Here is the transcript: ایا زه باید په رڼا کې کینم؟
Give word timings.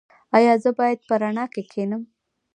ایا 0.37 0.53
زه 0.63 0.69
باید 0.79 0.99
په 1.07 1.13
رڼا 1.21 1.45
کې 1.53 1.63
کینم؟ 1.71 2.03